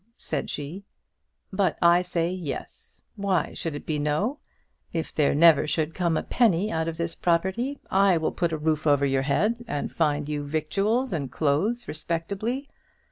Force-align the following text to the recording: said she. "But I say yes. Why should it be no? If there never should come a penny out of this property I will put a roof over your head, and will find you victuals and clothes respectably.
said 0.17 0.49
she. 0.49 0.83
"But 1.53 1.77
I 1.79 2.01
say 2.01 2.31
yes. 2.31 3.03
Why 3.17 3.53
should 3.53 3.75
it 3.75 3.85
be 3.85 3.99
no? 3.99 4.39
If 4.91 5.13
there 5.13 5.35
never 5.35 5.67
should 5.67 5.93
come 5.93 6.17
a 6.17 6.23
penny 6.23 6.71
out 6.71 6.87
of 6.87 6.97
this 6.97 7.13
property 7.13 7.77
I 7.91 8.17
will 8.17 8.31
put 8.31 8.51
a 8.51 8.57
roof 8.57 8.87
over 8.87 9.05
your 9.05 9.21
head, 9.21 9.63
and 9.67 9.89
will 9.89 9.95
find 9.95 10.27
you 10.27 10.43
victuals 10.43 11.13
and 11.13 11.31
clothes 11.31 11.87
respectably. 11.87 12.67